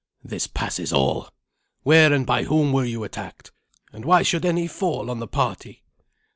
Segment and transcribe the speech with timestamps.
[0.23, 1.29] "This passes all.
[1.83, 3.51] Where and by whom were you attacked?
[3.93, 5.83] and why should any fall on the party?"